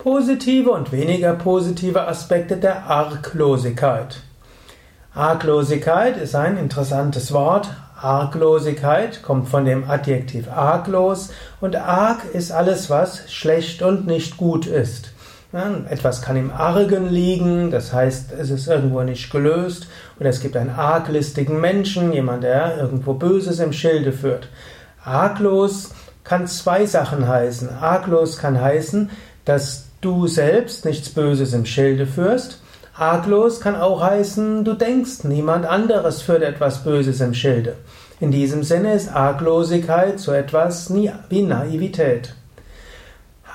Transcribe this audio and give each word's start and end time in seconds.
positive 0.00 0.70
und 0.70 0.92
weniger 0.92 1.34
positive 1.34 2.08
Aspekte 2.08 2.56
der 2.56 2.86
Arglosigkeit. 2.86 4.22
Arglosigkeit 5.14 6.16
ist 6.16 6.34
ein 6.34 6.56
interessantes 6.56 7.32
Wort. 7.32 7.68
Arglosigkeit 8.00 9.22
kommt 9.22 9.50
von 9.50 9.66
dem 9.66 9.90
Adjektiv 9.90 10.48
arglos 10.50 11.32
und 11.60 11.76
arg 11.76 12.20
ist 12.32 12.50
alles, 12.50 12.88
was 12.88 13.30
schlecht 13.30 13.82
und 13.82 14.06
nicht 14.06 14.38
gut 14.38 14.66
ist. 14.66 15.12
etwas 15.52 16.22
kann 16.22 16.36
im 16.36 16.50
Argen 16.50 17.10
liegen, 17.10 17.70
das 17.70 17.92
heißt, 17.92 18.32
es 18.32 18.48
ist 18.48 18.68
irgendwo 18.68 19.02
nicht 19.02 19.30
gelöst, 19.30 19.86
oder 20.18 20.30
es 20.30 20.40
gibt 20.40 20.56
einen 20.56 20.70
arglistigen 20.70 21.60
Menschen, 21.60 22.14
jemand, 22.14 22.44
der 22.44 22.78
irgendwo 22.78 23.12
Böses 23.12 23.58
im 23.58 23.74
Schilde 23.74 24.12
führt. 24.12 24.48
Arglos 25.04 25.90
kann 26.24 26.46
zwei 26.46 26.86
Sachen 26.86 27.28
heißen. 27.28 27.68
Arglos 27.68 28.38
kann 28.38 28.58
heißen, 28.58 29.10
dass 29.44 29.89
du 30.00 30.26
selbst 30.26 30.84
nichts 30.84 31.10
Böses 31.10 31.52
im 31.52 31.66
Schilde 31.66 32.06
führst. 32.06 32.60
Arglos 32.94 33.60
kann 33.60 33.76
auch 33.76 34.02
heißen, 34.02 34.64
du 34.64 34.74
denkst, 34.74 35.24
niemand 35.24 35.64
anderes 35.66 36.22
führt 36.22 36.42
etwas 36.42 36.84
Böses 36.84 37.20
im 37.20 37.34
Schilde. 37.34 37.76
In 38.20 38.30
diesem 38.30 38.62
Sinne 38.62 38.94
ist 38.94 39.14
Arglosigkeit 39.14 40.20
so 40.20 40.32
etwas 40.32 40.92
wie 40.92 41.42
Naivität. 41.42 42.34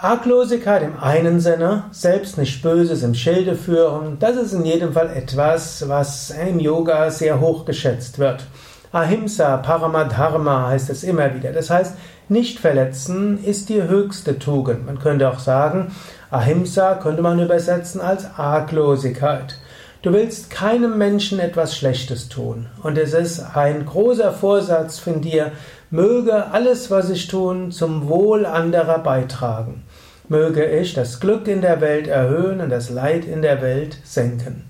Arglosigkeit 0.00 0.82
im 0.82 0.98
einen 0.98 1.40
Sinne, 1.40 1.84
selbst 1.90 2.36
nicht 2.36 2.62
Böses 2.62 3.02
im 3.02 3.14
Schilde 3.14 3.56
führen, 3.56 4.18
das 4.20 4.36
ist 4.36 4.52
in 4.52 4.64
jedem 4.64 4.92
Fall 4.92 5.10
etwas, 5.14 5.88
was 5.88 6.30
im 6.30 6.60
Yoga 6.60 7.10
sehr 7.10 7.40
hoch 7.40 7.64
geschätzt 7.64 8.18
wird. 8.18 8.44
Ahimsa, 8.94 9.56
Paramadharma 9.56 10.68
heißt 10.68 10.88
es 10.88 11.02
immer 11.02 11.34
wieder. 11.34 11.52
Das 11.52 11.68
heißt, 11.68 11.96
nicht 12.28 12.60
verletzen 12.60 13.42
ist 13.42 13.68
die 13.68 13.82
höchste 13.82 14.38
Tugend. 14.38 14.86
Man 14.86 15.00
könnte 15.00 15.28
auch 15.28 15.40
sagen, 15.40 15.90
Ahimsa 16.30 16.94
könnte 16.94 17.20
man 17.20 17.40
übersetzen 17.40 18.00
als 18.00 18.24
Arglosigkeit. 18.38 19.58
Du 20.02 20.12
willst 20.12 20.48
keinem 20.48 20.96
Menschen 20.96 21.40
etwas 21.40 21.76
Schlechtes 21.76 22.28
tun. 22.28 22.66
Und 22.84 22.96
es 22.96 23.14
ist 23.14 23.40
ein 23.56 23.84
großer 23.84 24.30
Vorsatz 24.32 25.00
von 25.00 25.20
dir, 25.20 25.50
möge 25.90 26.52
alles, 26.52 26.88
was 26.92 27.10
ich 27.10 27.26
tun, 27.26 27.72
zum 27.72 28.08
Wohl 28.08 28.46
anderer 28.46 29.00
beitragen. 29.00 29.82
Möge 30.28 30.66
ich 30.66 30.94
das 30.94 31.18
Glück 31.18 31.48
in 31.48 31.62
der 31.62 31.80
Welt 31.80 32.06
erhöhen 32.06 32.60
und 32.60 32.70
das 32.70 32.90
Leid 32.90 33.24
in 33.24 33.42
der 33.42 33.60
Welt 33.60 33.98
senken. 34.04 34.66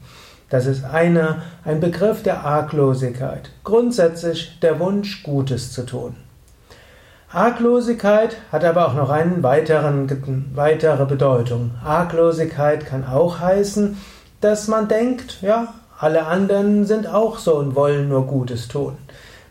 Das 0.55 0.66
ist 0.66 0.84
eine, 0.84 1.42
ein 1.64 1.80
Begriff 1.80 2.22
der 2.22 2.44
Arglosigkeit. 2.44 3.50
Grundsätzlich 3.64 4.60
der 4.62 4.78
Wunsch, 4.78 5.24
Gutes 5.24 5.72
zu 5.72 5.84
tun. 5.84 6.14
Arglosigkeit 7.33 8.36
hat 8.52 8.64
aber 8.64 8.86
auch 8.86 8.94
noch 8.94 9.10
eine 9.10 9.42
weitere 9.42 11.06
Bedeutung. 11.06 11.72
Arglosigkeit 11.84 12.86
kann 12.86 13.05
auch 13.05 13.41
heißen, 13.41 13.98
dass 14.41 14.69
man 14.69 14.86
denkt, 14.86 15.38
ja, 15.42 15.75
alle 15.98 16.25
anderen 16.25 16.84
sind 16.84 17.08
auch 17.08 17.38
so 17.38 17.56
und 17.56 17.75
wollen 17.75 18.08
nur 18.08 18.28
Gutes 18.28 18.69
tun. 18.69 18.97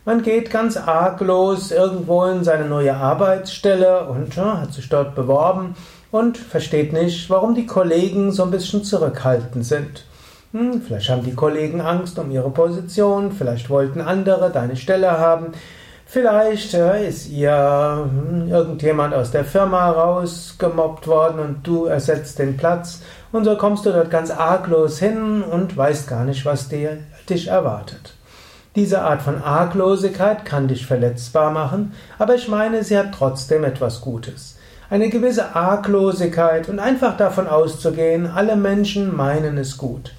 Man 0.06 0.22
geht 0.22 0.50
ganz 0.50 0.78
arglos 0.78 1.70
irgendwo 1.70 2.24
in 2.24 2.44
seine 2.44 2.64
neue 2.64 2.96
Arbeitsstelle 2.96 4.06
und 4.06 4.36
ja, 4.36 4.62
hat 4.62 4.72
sich 4.72 4.88
dort 4.88 5.14
beworben 5.14 5.76
und 6.10 6.38
versteht 6.38 6.94
nicht, 6.94 7.28
warum 7.28 7.54
die 7.54 7.66
Kollegen 7.66 8.32
so 8.32 8.42
ein 8.44 8.50
bisschen 8.50 8.84
zurückhaltend 8.84 9.66
sind. 9.66 10.06
Hm, 10.54 10.82
vielleicht 10.82 11.10
haben 11.10 11.24
die 11.24 11.34
Kollegen 11.34 11.80
Angst 11.80 12.16
um 12.16 12.30
ihre 12.30 12.50
Position, 12.50 13.32
vielleicht 13.32 13.68
wollten 13.70 14.00
andere 14.00 14.50
deine 14.50 14.76
Stelle 14.76 15.18
haben. 15.18 15.48
Vielleicht 16.06 16.74
ist 16.74 17.28
ihr 17.28 18.08
hm, 18.08 18.46
irgendjemand 18.48 19.14
aus 19.14 19.32
der 19.32 19.44
Firma 19.44 19.90
rausgemobbt 19.90 21.08
worden 21.08 21.40
und 21.40 21.66
du 21.66 21.86
ersetzt 21.86 22.38
den 22.38 22.56
Platz 22.56 23.02
und 23.32 23.42
so 23.42 23.56
kommst 23.56 23.84
du 23.84 23.90
dort 23.90 24.12
ganz 24.12 24.30
arglos 24.30 25.00
hin 25.00 25.42
und 25.42 25.76
weißt 25.76 26.06
gar 26.06 26.24
nicht, 26.24 26.46
was 26.46 26.68
dir, 26.68 26.98
dich 27.28 27.48
erwartet. 27.48 28.14
Diese 28.76 29.02
Art 29.02 29.22
von 29.22 29.42
Arglosigkeit 29.42 30.44
kann 30.44 30.68
dich 30.68 30.86
verletzbar 30.86 31.50
machen, 31.50 31.94
aber 32.16 32.36
ich 32.36 32.46
meine, 32.46 32.84
sie 32.84 32.96
hat 32.96 33.10
trotzdem 33.12 33.64
etwas 33.64 34.00
Gutes. 34.02 34.56
Eine 34.88 35.08
gewisse 35.08 35.56
Arglosigkeit 35.56 36.68
und 36.68 36.78
einfach 36.78 37.16
davon 37.16 37.48
auszugehen, 37.48 38.28
alle 38.28 38.54
Menschen 38.54 39.16
meinen 39.16 39.58
es 39.58 39.78
gut. 39.78 40.12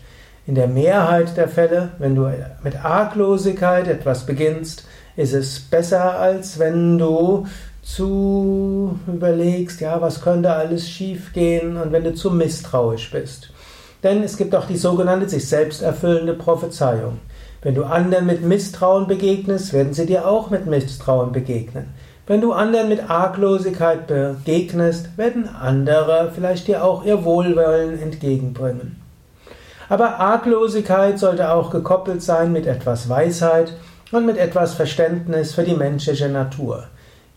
In 0.47 0.53
der 0.53 0.67
Mehrheit 0.67 1.37
der 1.37 1.47
Fälle, 1.47 1.89
wenn 1.97 2.13
du 2.13 2.29
mit 2.63 2.85
Arglosigkeit 2.85 3.87
etwas 3.87 4.27
beginnst, 4.27 4.85
ist 5.15 5.33
es 5.33 5.59
besser, 5.59 6.19
als 6.19 6.59
wenn 6.59 6.99
du 6.99 7.47
zu 7.81 8.99
überlegst, 9.07 9.81
ja, 9.81 10.01
was 10.01 10.21
könnte 10.21 10.53
alles 10.53 10.87
schiefgehen 10.87 11.77
und 11.77 11.91
wenn 11.91 12.03
du 12.03 12.13
zu 12.13 12.29
misstrauisch 12.29 13.09
bist. 13.11 13.51
Denn 14.03 14.21
es 14.21 14.37
gibt 14.37 14.53
auch 14.55 14.67
die 14.67 14.77
sogenannte 14.77 15.27
sich 15.27 15.47
selbst 15.47 15.81
erfüllende 15.81 16.33
Prophezeiung. 16.33 17.19
Wenn 17.63 17.73
du 17.73 17.83
anderen 17.83 18.27
mit 18.27 18.43
Misstrauen 18.43 19.07
begegnest, 19.07 19.73
werden 19.73 19.93
sie 19.93 20.05
dir 20.05 20.27
auch 20.27 20.51
mit 20.51 20.67
Misstrauen 20.67 21.31
begegnen. 21.31 21.87
Wenn 22.27 22.41
du 22.41 22.53
anderen 22.53 22.89
mit 22.89 23.09
Arglosigkeit 23.09 24.05
begegnest, 24.05 25.17
werden 25.17 25.47
andere 25.47 26.31
vielleicht 26.35 26.67
dir 26.67 26.83
auch 26.83 27.03
ihr 27.03 27.23
Wohlwollen 27.23 27.99
entgegenbringen. 27.99 29.04
Aber 29.89 30.19
Arglosigkeit 30.19 31.19
sollte 31.19 31.51
auch 31.51 31.69
gekoppelt 31.69 32.21
sein 32.21 32.51
mit 32.51 32.65
etwas 32.65 33.07
Weisheit 33.09 33.73
und 34.11 34.25
mit 34.25 34.37
etwas 34.37 34.73
Verständnis 34.73 35.53
für 35.53 35.63
die 35.63 35.75
menschliche 35.75 36.29
Natur. 36.29 36.85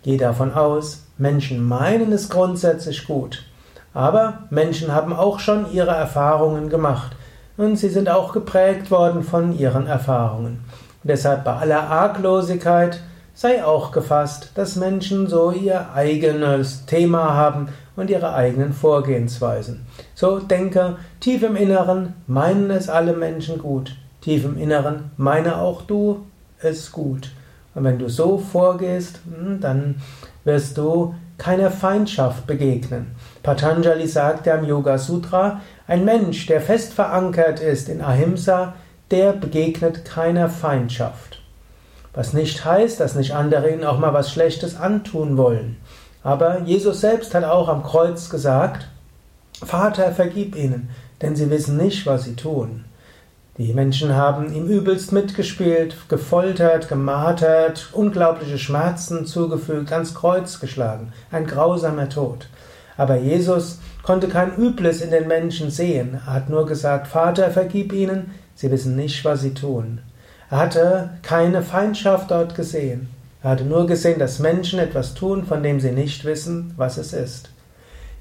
Geh 0.03 0.17
davon 0.17 0.55
aus, 0.55 1.07
Menschen 1.19 1.63
meinen 1.63 2.13
es 2.13 2.29
grundsätzlich 2.29 3.07
gut. 3.07 3.45
Aber 3.93 4.45
Menschen 4.51 4.95
haben 4.95 5.13
auch 5.13 5.41
schon 5.41 5.73
ihre 5.73 5.91
Erfahrungen 5.91 6.69
gemacht 6.69 7.13
und 7.57 7.77
sie 7.77 7.89
sind 7.89 8.09
auch 8.09 8.33
geprägt 8.33 8.91
worden 8.91 9.23
von 9.23 9.59
ihren 9.59 9.87
Erfahrungen. 9.87 10.65
Und 11.03 11.11
deshalb 11.11 11.45
bei 11.45 11.55
aller 11.55 11.91
Arglosigkeit 11.91 13.01
sei 13.39 13.65
auch 13.65 13.93
gefasst, 13.93 14.51
dass 14.57 14.75
Menschen 14.75 15.29
so 15.29 15.53
ihr 15.53 15.93
eigenes 15.95 16.87
Thema 16.87 17.35
haben 17.35 17.69
und 17.95 18.11
ihre 18.11 18.35
eigenen 18.35 18.73
Vorgehensweisen. 18.73 19.87
So 20.17 20.41
denke, 20.41 20.97
tief 21.21 21.45
im 21.45 21.55
Inneren 21.55 22.15
meinen 22.27 22.73
es 22.73 22.89
alle 22.89 23.13
Menschen 23.13 23.61
gut. 23.61 23.95
Tief 24.23 24.45
im 24.45 24.59
Inneren 24.59 25.13
meine 25.17 25.59
auch 25.59 25.83
du 25.83 26.27
es 26.61 26.91
gut. 26.91 27.31
Und 27.77 27.85
wenn 27.85 28.01
du 28.01 28.09
so 28.09 28.39
vorgehst, 28.39 29.21
hm, 29.33 29.61
dann 29.61 30.03
wirst 30.43 30.77
du 30.77 31.15
keiner 31.37 31.71
Feindschaft 31.71 32.45
begegnen. 32.49 33.15
Patanjali 33.45 34.09
sagt 34.09 34.47
ja 34.47 34.57
im 34.57 34.65
Yoga 34.65 34.99
Sutra, 34.99 35.61
ein 35.87 36.05
Mensch, 36.05 36.47
der 36.47 36.61
fest 36.61 36.93
verankert 36.93 37.61
ist 37.61 37.89
in 37.89 38.03
Ahimsa, 38.03 38.75
der 39.13 39.33
begegnet 39.33 40.05
keiner 40.05 40.49
Feindschaft. 40.49 41.38
Was 42.15 42.33
nicht 42.33 42.65
heißt, 42.65 43.01
dass 43.01 43.15
nicht 43.15 43.35
andere 43.35 43.71
ihnen 43.71 43.85
auch 43.85 43.99
mal 43.99 44.15
was 44.15 44.33
Schlechtes 44.33 44.77
antun 44.77 45.37
wollen. 45.37 45.77
Aber 46.23 46.61
Jesus 46.61 47.01
selbst 47.01 47.35
hat 47.35 47.45
auch 47.45 47.69
am 47.69 47.83
Kreuz 47.83 48.29
gesagt, 48.31 48.89
Vater, 49.65 50.13
vergib 50.13 50.57
ihnen, 50.57 50.91
denn 51.23 51.37
sie 51.37 51.51
wissen 51.51 51.77
nicht, 51.77 52.07
was 52.07 52.25
sie 52.25 52.37
tun. 52.37 52.85
Die 53.59 53.73
Menschen 53.73 54.15
haben 54.15 54.55
ihm 54.55 54.69
übelst 54.69 55.11
mitgespielt, 55.11 55.97
gefoltert, 56.09 56.89
gemartert, 56.89 57.89
unglaubliche 57.93 58.57
Schmerzen 58.57 59.27
zugefügt, 59.27 59.93
ans 59.93 60.15
Kreuz 60.15 60.61
geschlagen, 60.61 61.13
ein 61.33 61.45
grausamer 61.45 62.09
Tod. 62.09 62.49
Aber 62.97 63.17
Jesus 63.17 63.81
konnte 64.05 64.29
kein 64.29 64.57
Übles 64.57 65.01
in 65.01 65.11
den 65.11 65.27
Menschen 65.27 65.71
sehen. 65.71 66.21
Er 66.27 66.35
hat 66.35 66.49
nur 66.49 66.67
gesagt, 66.67 67.09
Vater, 67.09 67.51
vergib 67.51 67.93
ihnen, 67.93 68.31
sie 68.55 68.71
wissen 68.71 68.95
nicht, 68.95 69.25
was 69.25 69.41
sie 69.41 69.55
tun. 69.55 70.03
Er 70.51 70.59
hatte 70.59 71.11
keine 71.23 71.63
Feindschaft 71.63 72.31
dort 72.31 72.55
gesehen. 72.55 73.09
Er 73.43 73.51
hatte 73.51 73.65
nur 73.65 73.87
gesehen, 73.87 74.19
dass 74.19 74.39
Menschen 74.39 74.79
etwas 74.79 75.15
tun, 75.15 75.45
von 75.45 75.63
dem 75.63 75.79
sie 75.79 75.93
nicht 75.93 76.25
wissen, 76.25 76.73
was 76.77 76.97
es 76.97 77.13
ist. 77.13 77.51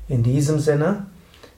In 0.07 0.23
diesem 0.23 0.59
Sinne, 0.59 1.05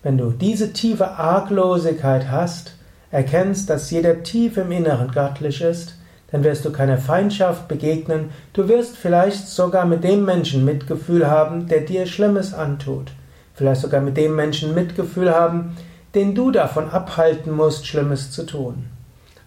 wenn 0.04 0.18
du 0.18 0.32
diese 0.32 0.72
tiefe 0.72 1.12
Arglosigkeit 1.12 2.30
hast, 2.30 2.76
erkennst, 3.12 3.70
dass 3.70 3.92
jeder 3.92 4.24
tief 4.24 4.58
im 4.58 4.72
Inneren 4.72 5.12
göttlich 5.12 5.62
ist, 5.62 5.96
dann 6.32 6.44
wirst 6.44 6.64
du 6.64 6.72
keiner 6.72 7.00
Feindschaft 7.00 7.68
begegnen, 7.68 8.30
du 8.54 8.68
wirst 8.68 8.96
vielleicht 8.96 9.48
sogar 9.48 9.86
mit 9.86 10.04
dem 10.04 10.26
Menschen 10.26 10.64
Mitgefühl 10.64 11.28
haben, 11.28 11.68
der 11.68 11.82
dir 11.82 12.06
Schlimmes 12.06 12.54
antut, 12.54 13.12
vielleicht 13.56 13.82
sogar 13.82 14.02
mit 14.02 14.16
dem 14.16 14.36
Menschen 14.36 14.76
Mitgefühl 14.76 15.34
haben, 15.34 15.76
den 16.14 16.36
du 16.36 16.52
davon 16.52 16.90
abhalten 16.90 17.52
musst, 17.52 17.88
Schlimmes 17.88 18.32
zu 18.32 18.46
tun. 18.46 18.86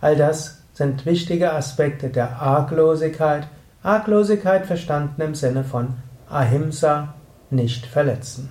All 0.00 0.16
das 0.16 0.61
sind 0.74 1.04
wichtige 1.06 1.52
Aspekte 1.52 2.08
der 2.08 2.40
Arglosigkeit, 2.40 3.48
Arglosigkeit 3.82 4.66
verstanden 4.66 5.20
im 5.20 5.34
Sinne 5.34 5.64
von 5.64 5.94
Ahimsa, 6.30 7.14
nicht 7.50 7.86
verletzen. 7.86 8.50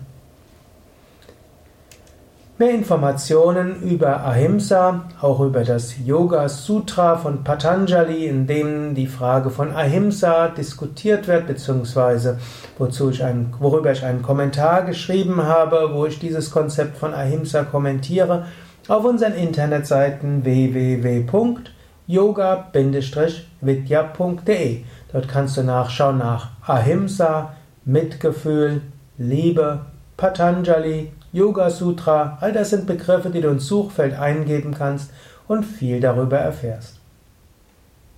Mehr 2.61 2.75
Informationen 2.75 3.81
über 3.81 4.23
Ahimsa, 4.23 5.05
auch 5.19 5.39
über 5.39 5.63
das 5.63 5.95
Yoga 6.05 6.47
Sutra 6.47 7.17
von 7.17 7.43
Patanjali, 7.43 8.27
in 8.27 8.45
dem 8.45 8.93
die 8.93 9.07
Frage 9.07 9.49
von 9.49 9.75
Ahimsa 9.75 10.49
diskutiert 10.49 11.27
wird, 11.27 11.47
beziehungsweise 11.47 12.37
wozu 12.77 13.09
ich 13.09 13.23
ein, 13.23 13.51
worüber 13.57 13.93
ich 13.93 14.05
einen 14.05 14.21
Kommentar 14.21 14.83
geschrieben 14.83 15.41
habe, 15.41 15.89
wo 15.93 16.05
ich 16.05 16.19
dieses 16.19 16.51
Konzept 16.51 16.97
von 16.97 17.15
Ahimsa 17.15 17.63
kommentiere, 17.63 18.45
auf 18.87 19.05
unseren 19.05 19.33
Internetseiten 19.33 20.45
www.yoga-vidya.de. 22.11 24.83
Dort 25.11 25.27
kannst 25.27 25.57
du 25.57 25.63
nachschauen 25.63 26.19
nach 26.19 26.51
Ahimsa, 26.65 27.53
Mitgefühl, 27.85 28.81
Liebe, 29.17 29.81
Patanjali, 30.17 31.11
Yoga 31.33 31.69
Sutra, 31.69 32.37
all 32.41 32.51
das 32.53 32.71
sind 32.71 32.87
Begriffe, 32.87 33.29
die 33.29 33.41
du 33.41 33.49
ins 33.49 33.67
Suchfeld 33.67 34.17
eingeben 34.19 34.73
kannst 34.73 35.11
und 35.47 35.63
viel 35.63 35.99
darüber 35.99 36.37
erfährst. 36.37 37.00